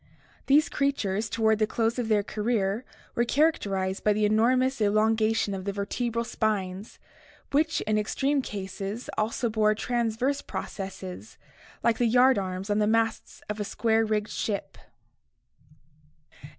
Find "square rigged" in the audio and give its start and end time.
13.63-14.31